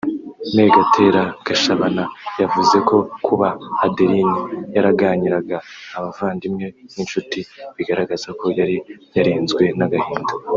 Me 0.55 0.65
Gatera 0.75 1.21
Gashabana 1.47 2.03
yavuze 2.41 2.75
ko 2.89 2.97
kuba 3.25 3.47
Adeline 3.85 4.39
yaraganyiraga 4.75 5.57
abavandimwe 5.97 6.65
n’inshuti 6.93 7.39
bigaragaza 7.75 8.29
ko 8.39 8.45
yari 8.59 8.77
yarenzwe 9.17 9.63
n’agahinda 9.77 10.33